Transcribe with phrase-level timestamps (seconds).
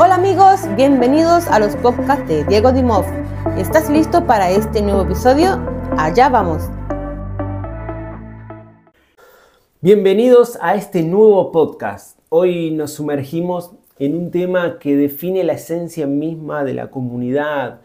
[0.00, 3.04] Hola amigos, bienvenidos a los podcasts de Diego Dimov.
[3.56, 5.60] ¿Estás listo para este nuevo episodio?
[5.96, 6.62] Allá vamos.
[9.80, 12.16] Bienvenidos a este nuevo podcast.
[12.28, 17.80] Hoy nos sumergimos en un tema que define la esencia misma de la comunidad,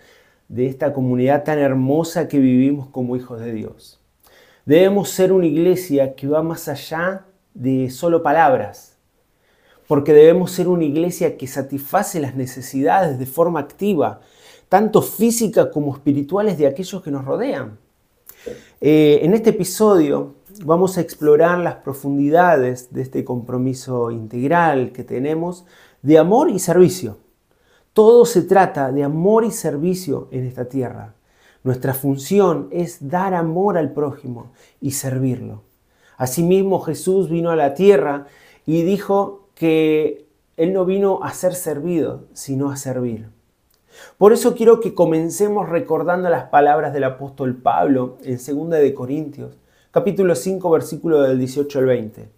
[0.50, 4.00] de esta comunidad tan hermosa que vivimos como hijos de Dios.
[4.66, 7.26] Debemos ser una iglesia que va más allá
[7.56, 8.93] de solo palabras,
[9.88, 14.22] porque debemos ser una iglesia que satisface las necesidades de forma activa,
[14.70, 17.78] tanto física como espirituales de aquellos que nos rodean.
[18.82, 25.66] Eh, en este episodio vamos a explorar las profundidades de este compromiso integral que tenemos
[26.02, 27.18] de amor y servicio.
[27.94, 31.16] Todo se trata de amor y servicio en esta tierra.
[31.64, 35.62] Nuestra función es dar amor al prójimo y servirlo.
[36.18, 38.28] Asimismo Jesús vino a la tierra
[38.66, 43.30] y dijo que Él no vino a ser servido, sino a servir.
[44.18, 49.58] Por eso quiero que comencemos recordando las palabras del apóstol Pablo en 2 de Corintios,
[49.92, 52.30] capítulo 5, versículo del 18 al 20.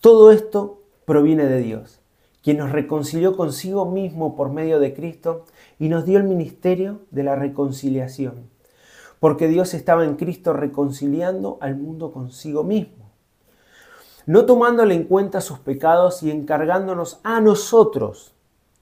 [0.00, 2.00] Todo esto proviene de Dios,
[2.42, 5.44] quien nos reconcilió consigo mismo por medio de Cristo
[5.78, 8.50] y nos dio el ministerio de la reconciliación,
[9.20, 13.09] porque Dios estaba en Cristo reconciliando al mundo consigo mismo
[14.26, 18.34] no tomándole en cuenta sus pecados y encargándonos a nosotros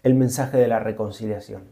[0.02, 1.62] el mensaje de la reconciliación.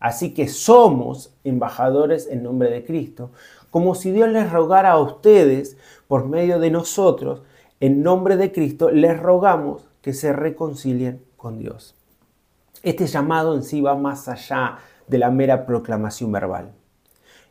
[0.00, 3.30] Así que somos embajadores en nombre de Cristo,
[3.70, 5.76] como si Dios les rogara a ustedes
[6.08, 7.42] por medio de nosotros,
[7.80, 11.94] en nombre de Cristo, les rogamos que se reconcilien con Dios.
[12.82, 16.72] Este llamado en sí va más allá de la mera proclamación verbal.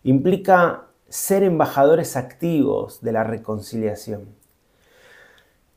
[0.03, 4.40] Implica ser embajadores activos de la reconciliación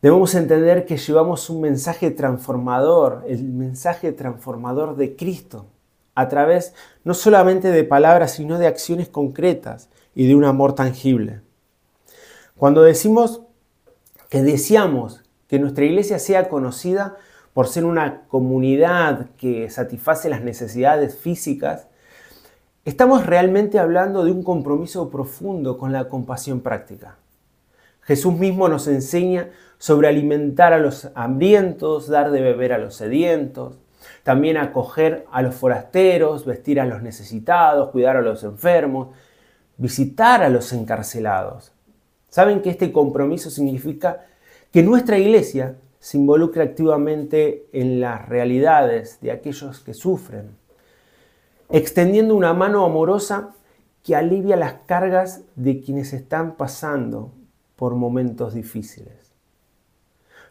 [0.05, 5.65] Debemos entender que llevamos un mensaje transformador, el mensaje transformador de Cristo,
[6.15, 6.75] a través
[7.05, 11.41] no solamente de palabras, sino de acciones concretas y de un amor tangible.
[12.55, 13.45] Cuando decimos
[14.29, 17.17] que deseamos que nuestra iglesia sea conocida
[17.55, 21.87] por ser una comunidad que satisface las necesidades físicas,
[22.85, 27.17] estamos realmente hablando de un compromiso profundo con la compasión práctica.
[28.05, 33.79] Jesús mismo nos enseña sobre alimentar a los hambrientos, dar de beber a los sedientos,
[34.23, 39.09] también acoger a los forasteros, vestir a los necesitados, cuidar a los enfermos,
[39.77, 41.73] visitar a los encarcelados.
[42.29, 44.27] ¿Saben que este compromiso significa
[44.73, 50.57] que nuestra iglesia se involucre activamente en las realidades de aquellos que sufren,
[51.71, 53.55] extendiendo una mano amorosa
[54.03, 57.33] que alivia las cargas de quienes están pasando
[57.85, 59.35] por momentos difíciles.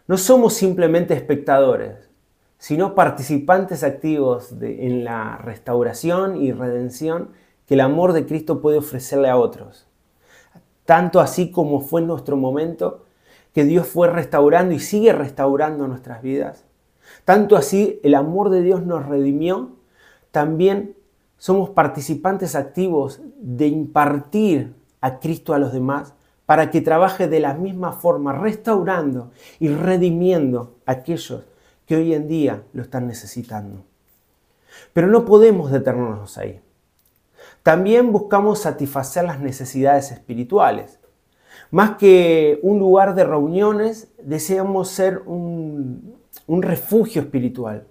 [0.05, 2.11] No somos simplemente espectadores,
[2.59, 7.29] sino participantes activos en la restauración y redención
[7.65, 9.87] que el amor de Cristo puede ofrecerle a otros.
[10.85, 13.03] Tanto así como fue nuestro momento
[13.51, 16.65] que Dios fue restaurando y sigue restaurando nuestras vidas.
[17.25, 19.71] Tanto así el amor de Dios nos redimió,
[20.29, 20.95] también
[21.39, 26.13] somos participantes activos de impartir a Cristo a los demás
[26.45, 31.43] para que trabaje de la misma forma, restaurando y redimiendo a aquellos
[31.85, 33.83] que hoy en día lo están necesitando.
[34.93, 36.61] Pero no podemos detenernos ahí.
[37.61, 40.99] También buscamos satisfacer las necesidades espirituales.
[41.71, 46.17] Más que un lugar de reuniones, deseamos ser un,
[46.47, 47.87] refugio espiritual,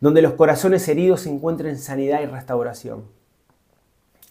[0.00, 3.04] donde los corazones heridos encuentren sanidad y restauración.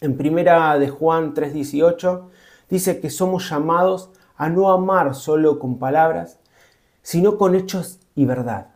[0.01, 2.29] En primera de Juan 3:18
[2.73, 6.39] dice que somos llamados a no amar solo con palabras,
[7.03, 8.69] sino con hechos y verdad.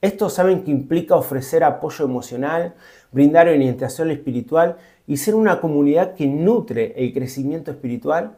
[0.00, 2.74] Esto saben que implica ofrecer apoyo emocional,
[3.10, 4.76] brindar orientación espiritual
[5.08, 8.36] y ser una comunidad que nutre el crecimiento espiritual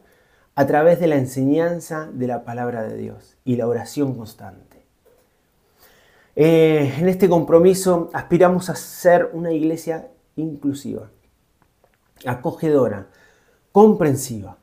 [0.55, 4.85] a través de la enseñanza de la palabra de Dios y la oración constante.
[6.35, 11.11] Eh, en este compromiso aspiramos a ser una iglesia inclusiva,
[12.25, 13.07] acogedora,
[13.71, 14.57] comprensiva,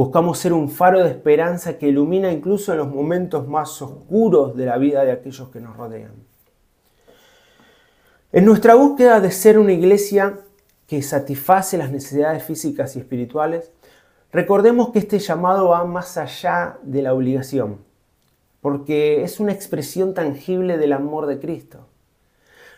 [0.00, 4.64] Buscamos ser un faro de esperanza que ilumina incluso en los momentos más oscuros de
[4.64, 6.14] la vida de aquellos que nos rodean.
[8.32, 10.38] En nuestra búsqueda de ser una iglesia
[10.86, 13.72] que satisface las necesidades físicas y espirituales,
[14.32, 17.80] recordemos que este llamado va más allá de la obligación,
[18.62, 21.88] porque es una expresión tangible del amor de Cristo.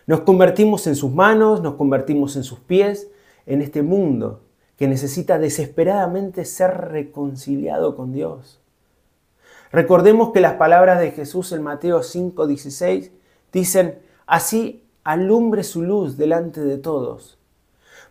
[0.08, 3.12] Nos convertimos en sus manos, nos convertimos en sus pies
[3.46, 4.40] en este mundo
[4.76, 8.60] que necesita desesperadamente ser reconciliado con Dios.
[9.70, 13.10] Recordemos que las palabras de Jesús en Mateo 5:16
[13.52, 17.38] dicen, así alumbre su luz delante de todos,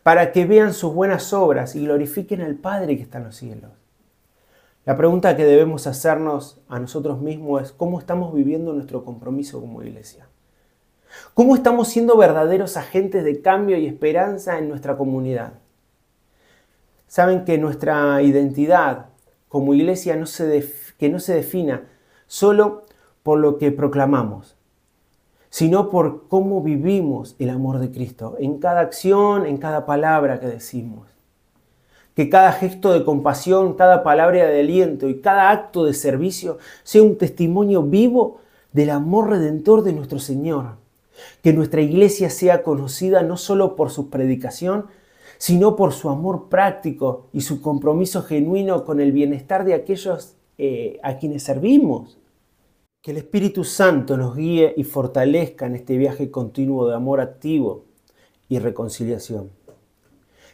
[0.04, 3.72] para que vean sus buenas obras y glorifiquen al Padre que está en los cielos.
[4.84, 9.84] La pregunta que debemos hacernos a nosotros mismos es cómo estamos viviendo nuestro compromiso como
[9.84, 10.28] iglesia.
[11.36, 15.54] ¿Cómo estamos siendo verdaderos agentes de cambio y esperanza en nuestra comunidad?
[17.12, 19.08] Saben que nuestra identidad
[19.50, 20.66] como iglesia no se
[20.98, 21.90] que no se defina
[22.28, 22.86] solo
[23.22, 24.56] por lo que proclamamos,
[25.50, 30.48] sino por cómo vivimos el amor de Cristo en cada acción, en cada palabra que
[30.48, 31.10] decimos.
[32.16, 37.04] Que cada gesto de compasión, cada palabra de aliento y cada acto de servicio sea
[37.04, 38.40] un testimonio vivo
[38.72, 40.78] del amor redentor de nuestro Señor.
[41.44, 44.86] Que nuestra iglesia sea conocida no solo por su predicación,
[45.42, 51.00] sino por su amor práctico y su compromiso genuino con el bienestar de aquellos eh,
[51.02, 52.20] a quienes servimos.
[53.02, 57.86] Que el Espíritu Santo nos guíe y fortalezca en este viaje continuo de amor activo
[58.50, 59.50] y reconciliación.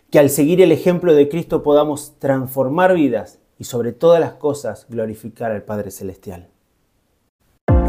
[0.09, 4.87] Que al seguir el ejemplo de Cristo podamos transformar vidas y sobre todas las cosas
[4.87, 6.47] glorificar al Padre Celestial.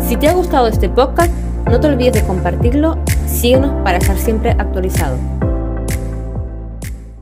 [0.01, 1.33] Si te ha gustado este podcast,
[1.71, 2.97] no te olvides de compartirlo,
[3.29, 5.17] síguenos para estar siempre actualizado.